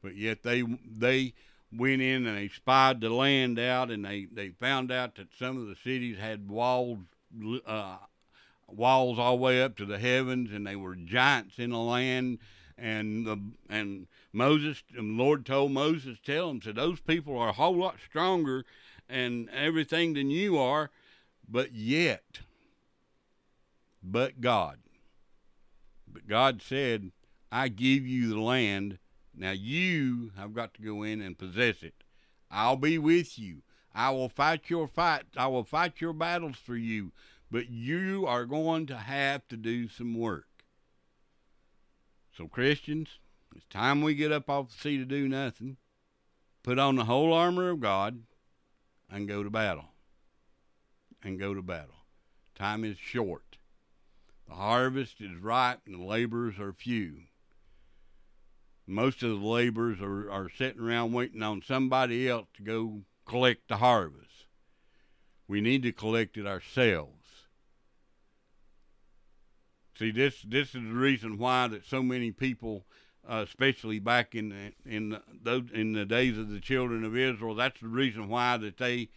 [0.03, 1.34] but yet they they
[1.72, 5.57] went in and they spied the land out and they, they found out that some
[5.57, 6.99] of the cities had walls
[7.66, 7.97] uh,
[8.66, 12.38] walls all the way up to the heavens and they were giants in the land
[12.76, 13.38] and the
[13.68, 17.97] and Moses the Lord told Moses tell them said those people are a whole lot
[18.09, 18.64] stronger
[19.09, 20.91] and everything than you are
[21.49, 22.41] but yet
[24.03, 24.78] but God
[26.07, 27.11] but God said
[27.51, 28.99] I give you the land
[29.41, 32.05] now you have got to go in and possess it.
[32.51, 33.62] I'll be with you.
[33.95, 35.24] I will fight your fight.
[35.35, 37.12] I will fight your battles for you.
[37.51, 40.47] But you are going to have to do some work.
[42.37, 43.18] So, Christians,
[43.55, 45.76] it's time we get up off the sea to do nothing,
[46.62, 48.22] put on the whole armor of God,
[49.11, 49.86] and go to battle.
[51.22, 52.07] And go to battle.
[52.55, 53.59] Time is short.
[54.48, 57.24] The harvest is ripe and the laborers are few
[58.90, 63.68] most of the laborers are, are sitting around waiting on somebody else to go collect
[63.68, 64.46] the harvest.
[65.46, 67.14] We need to collect it ourselves.
[69.96, 72.84] See, this this is the reason why that so many people,
[73.29, 77.81] uh, especially back in in those in the days of the children of Israel, that's
[77.81, 79.09] the reason why that they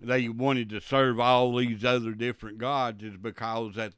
[0.00, 3.94] they wanted to serve all these other different gods is because that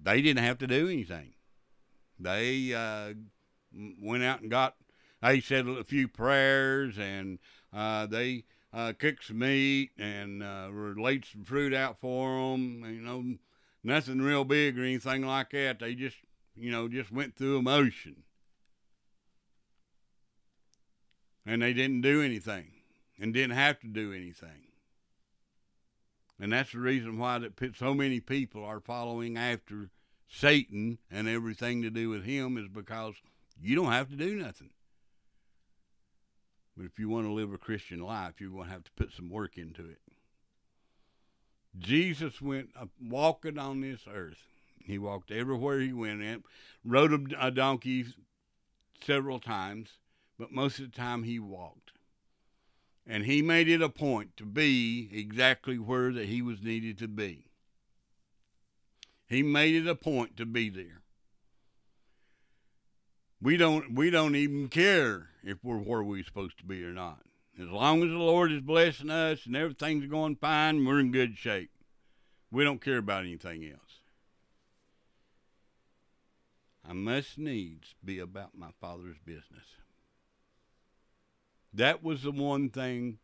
[0.00, 1.34] they didn't have to do anything.
[2.18, 3.14] They uh,
[4.00, 4.76] went out and got,
[5.22, 7.38] they said a few prayers and
[7.72, 12.84] uh, they uh, cooked some meat and uh, laid some fruit out for them.
[12.84, 13.36] You know,
[13.84, 15.78] nothing real big or anything like that.
[15.78, 16.16] They just,
[16.56, 18.24] you know, just went through emotion.
[21.44, 22.72] And they didn't do anything
[23.20, 24.68] and didn't have to do anything.
[26.40, 29.90] And that's the reason why that so many people are following after
[30.28, 33.14] Satan and everything to do with him is because
[33.60, 34.70] you don't have to do nothing.
[36.76, 39.12] But if you want to live a Christian life, you're going to have to put
[39.12, 39.98] some work into it.
[41.78, 44.38] Jesus went uh, walking on this earth.
[44.84, 46.42] He walked everywhere he went, and
[46.84, 48.06] rode a donkey
[49.04, 49.90] several times,
[50.42, 51.92] but most of the time he walked.
[53.06, 57.06] And he made it a point to be exactly where that he was needed to
[57.06, 57.44] be.
[59.28, 61.02] He made it a point to be there.
[63.40, 67.20] We don't we don't even care if we're where we're supposed to be or not.
[67.56, 71.38] As long as the Lord is blessing us and everything's going fine, we're in good
[71.38, 71.70] shape.
[72.50, 74.00] We don't care about anything else.
[76.84, 79.81] I must needs be about my Father's business.
[81.72, 83.18] That was the one thing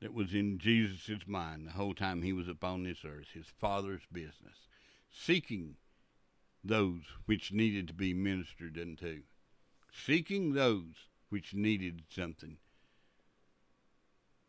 [0.00, 4.06] that was in Jesus' mind the whole time he was upon this earth, his Father's
[4.12, 4.68] business,
[5.10, 5.76] seeking
[6.64, 9.22] those which needed to be ministered unto,
[9.92, 12.58] seeking those which needed something,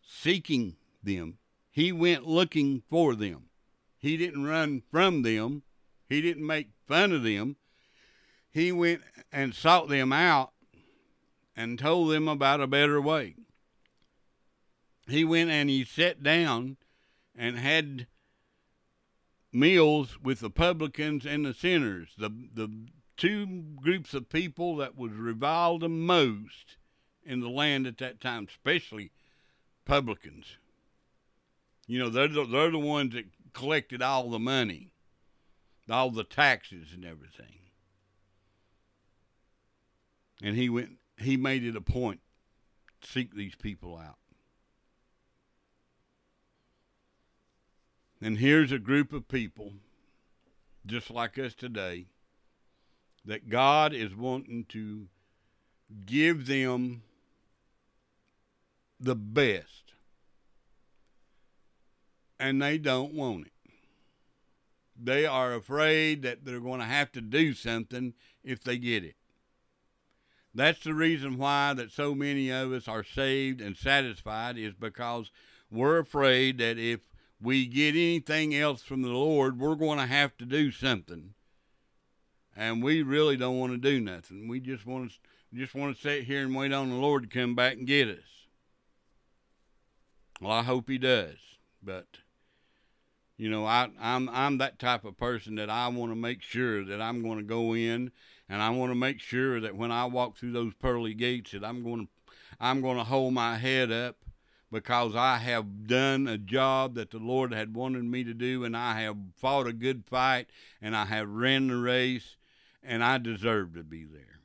[0.02, 1.38] seeking them.
[1.72, 3.50] He went looking for them.
[3.98, 5.64] He didn't run from them.
[6.08, 7.58] He didn't make fun of them.
[8.52, 9.02] He went
[9.32, 10.54] and sought them out
[11.60, 13.36] and told them about a better way.
[15.10, 16.78] He went and he sat down
[17.38, 18.08] and had
[19.52, 22.88] meals with the publicans and the sinners, the the
[23.18, 23.46] two
[23.76, 26.78] groups of people that was reviled the most
[27.26, 29.12] in the land at that time, especially
[29.84, 30.46] publicans.
[31.88, 34.92] You know, they're the, they're the ones that collected all the money,
[35.90, 37.60] all the taxes and everything.
[40.42, 42.22] And he went he made it a point
[43.02, 44.18] to seek these people out.
[48.22, 49.74] And here's a group of people,
[50.86, 52.08] just like us today,
[53.26, 55.08] that God is wanting to
[56.06, 57.04] give them
[59.00, 59.94] the best.
[62.40, 63.54] And they don't want it.
[65.02, 68.14] They are afraid that they're going to have to do something
[68.44, 69.16] if they get it.
[70.60, 75.32] That's the reason why that so many of us are saved and satisfied is because
[75.72, 77.00] we're afraid that if
[77.42, 81.34] we get anything else from the Lord, we're going to have to do something.
[82.58, 84.50] And we really don't want to do nothing.
[84.50, 85.18] We just want to
[85.58, 88.10] just want to sit here and wait on the Lord to come back and get
[88.10, 88.48] us.
[90.42, 91.38] Well, I hope he does.
[91.82, 92.06] But
[93.38, 96.84] you know, I, I'm I'm that type of person that I want to make sure
[96.84, 98.12] that I'm going to go in
[98.50, 101.64] and I want to make sure that when I walk through those pearly gates that
[101.64, 102.08] I'm going to
[102.60, 104.18] I'm going to hold my head up
[104.72, 108.76] because I have done a job that the Lord had wanted me to do and
[108.76, 110.48] I have fought a good fight
[110.82, 112.36] and I have ran the race
[112.84, 114.42] and I deserve to be there.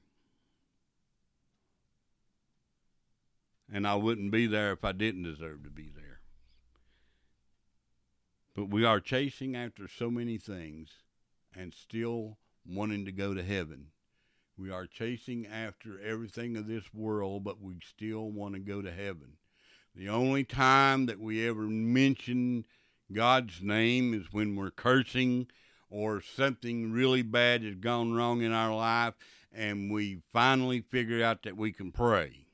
[3.73, 6.21] And I wouldn't be there if I didn't deserve to be there.
[8.55, 10.91] But we are chasing after so many things
[11.57, 13.89] and still wanting to go to heaven.
[14.57, 18.93] We are chasing after everything of this world, but we still want to go to
[18.93, 19.39] heaven.
[19.97, 22.65] The only time that we ever mention
[23.13, 25.49] God's name is when we're cursing
[25.91, 29.15] or something really bad has gone wrong in our life
[29.53, 32.47] and we finally figure out that we can pray.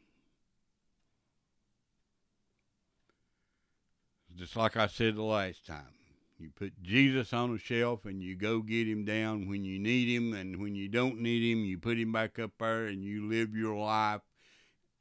[4.36, 5.99] Just like I said the last time.
[6.40, 10.08] You put Jesus on a shelf and you go get him down when you need
[10.08, 13.28] him, and when you don't need him, you put him back up there and you
[13.28, 14.22] live your life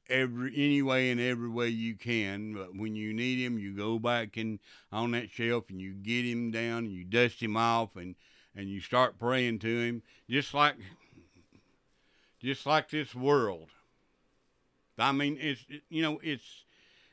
[0.10, 2.54] every any way and every way you can.
[2.54, 4.60] But when you need him, you go back and
[4.92, 8.16] on that shelf and you get him down and you dust him off and
[8.54, 10.76] and you start praying to him, just like
[12.42, 13.70] just like this world.
[14.98, 16.66] I mean, it's you know it's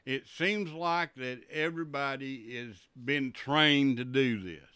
[0.06, 4.70] it seems like that everybody has been trained to do this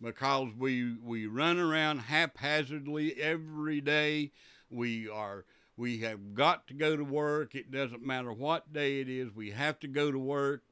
[0.00, 4.32] because we we run around haphazardly every day.
[4.70, 5.44] We are
[5.76, 7.54] we have got to go to work.
[7.54, 9.30] It doesn't matter what day it is.
[9.34, 10.62] We have to go to work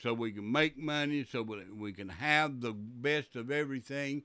[0.00, 4.24] so we can make money, so we can have the best of everything.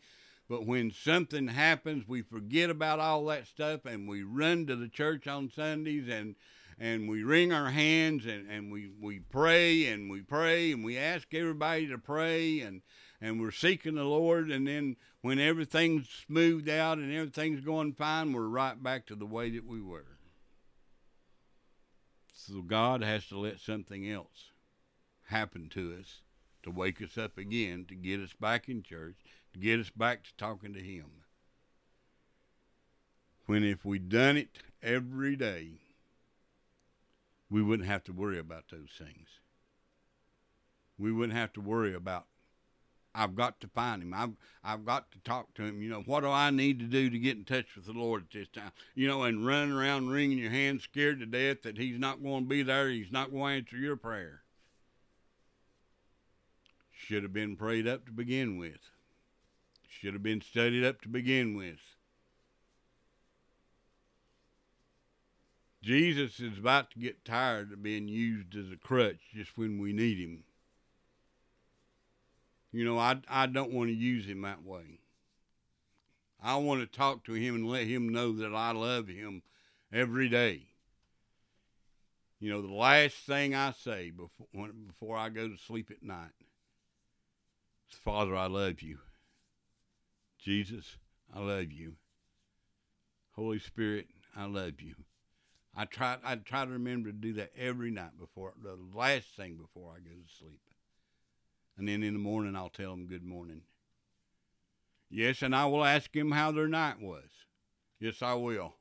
[0.49, 4.89] But when something happens, we forget about all that stuff and we run to the
[4.89, 6.35] church on Sundays and
[6.79, 10.97] and we wring our hands and, and we, we pray and we pray and we
[10.97, 12.81] ask everybody to pray and,
[13.21, 14.49] and we're seeking the Lord.
[14.49, 19.25] And then when everything's smoothed out and everything's going fine, we're right back to the
[19.25, 20.17] way that we were.
[22.33, 24.51] So God has to let something else
[25.27, 26.21] happen to us
[26.63, 29.15] to wake us up again, to get us back in church,
[29.53, 31.05] to get us back to talking to Him.
[33.45, 35.81] When if we'd done it every day,
[37.53, 39.27] we wouldn't have to worry about those things.
[40.97, 42.25] We wouldn't have to worry about
[43.15, 44.11] I've got to find him.
[44.11, 44.31] I've
[44.63, 45.83] I've got to talk to him.
[45.83, 48.23] You know, what do I need to do to get in touch with the Lord
[48.23, 48.71] at this time?
[48.95, 52.45] You know, and running around wringing your hands, scared to death that he's not going
[52.45, 52.89] to be there.
[52.89, 54.41] He's not going to answer your prayer.
[56.91, 58.79] Should have been prayed up to begin with.
[59.87, 61.81] Should have been studied up to begin with.
[65.83, 69.91] Jesus is about to get tired of being used as a crutch just when we
[69.91, 70.45] need him.
[72.71, 75.01] You know, I, I don't want to use him that way.
[76.41, 79.43] I want to talk to him and let him know that I love him
[79.91, 80.67] every day.
[82.39, 86.01] You know, the last thing I say before, when, before I go to sleep at
[86.01, 86.31] night
[87.91, 88.99] is, Father, I love you.
[90.39, 90.95] Jesus,
[91.33, 91.95] I love you.
[93.35, 94.95] Holy Spirit, I love you.
[95.75, 99.55] I try I try to remember to do that every night before the last thing
[99.55, 100.61] before I go to sleep.
[101.77, 103.61] And then in the morning I'll tell them good morning.
[105.09, 107.29] Yes, and I will ask them how their night was.
[107.99, 108.75] Yes, I will.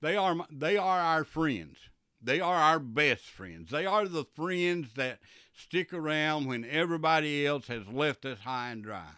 [0.00, 1.78] They are they are our friends.
[2.20, 3.70] They are our best friends.
[3.70, 5.20] They are the friends that
[5.56, 9.10] stick around when everybody else has left us high and dry.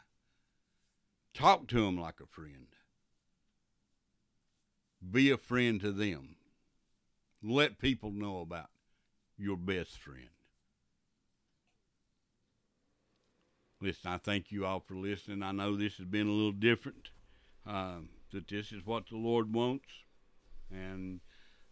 [1.35, 2.66] Talk to them like a friend.
[5.09, 6.36] Be a friend to them.
[7.42, 8.70] Let people know about
[9.38, 10.28] your best friend.
[13.80, 15.42] Listen, I thank you all for listening.
[15.42, 17.09] I know this has been a little different,
[17.66, 19.88] uh, that this is what the Lord wants,
[20.70, 21.20] and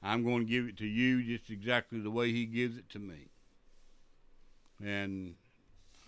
[0.03, 2.99] I'm going to give it to you just exactly the way He gives it to
[2.99, 3.29] me.
[4.83, 5.35] And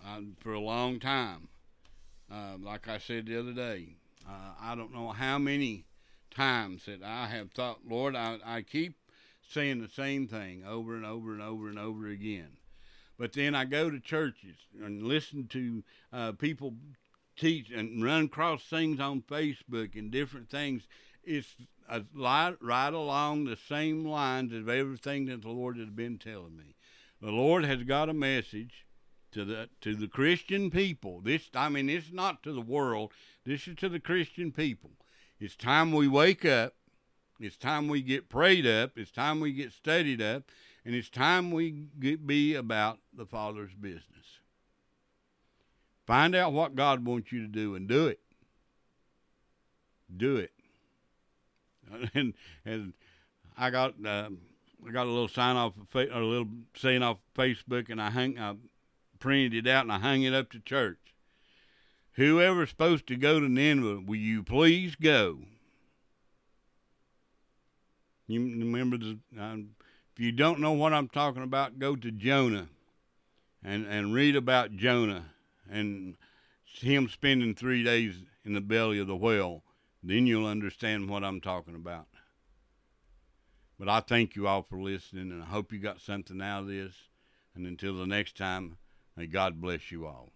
[0.02, 1.48] I, for a long time,
[2.32, 3.96] uh, like I said the other day,
[4.26, 5.84] uh, I don't know how many
[6.30, 8.94] times that I have thought, Lord, I, I keep
[9.48, 12.58] saying the same thing over and over and over and over again.
[13.18, 16.74] But then I go to churches and listen to uh, people
[17.36, 20.82] teach and run across things on Facebook and different things.
[21.22, 21.54] It's
[21.88, 26.56] a right, right along the same lines of everything that the Lord has been telling
[26.56, 26.76] me.
[27.20, 28.86] The Lord has got a message
[29.32, 31.20] to the to the Christian people.
[31.20, 33.12] This I mean it's not to the world.
[33.44, 34.92] This is to the Christian people.
[35.40, 36.74] It's time we wake up.
[37.40, 38.98] It's time we get prayed up.
[38.98, 40.44] It's time we get studied up.
[40.84, 44.04] And it's time we get, be about the Father's business.
[46.06, 48.20] Find out what God wants you to do and do it.
[50.14, 50.52] Do it.
[52.14, 52.34] And
[52.64, 52.92] and
[53.56, 54.28] I got uh,
[54.86, 58.54] I got a little sign off a little saying off Facebook, and I hung I
[59.18, 61.09] printed it out and I hung it up to church.
[62.20, 65.38] Whoever's supposed to go to Nineveh, will you please go?
[68.26, 69.18] You remember the.
[69.40, 69.56] Uh,
[70.12, 72.68] if you don't know what I'm talking about, go to Jonah,
[73.64, 75.30] and and read about Jonah
[75.70, 76.18] and
[76.66, 79.62] him spending three days in the belly of the whale.
[80.02, 82.08] Then you'll understand what I'm talking about.
[83.78, 86.66] But I thank you all for listening, and I hope you got something out of
[86.66, 86.92] this.
[87.54, 88.76] And until the next time,
[89.16, 90.32] may God bless you all.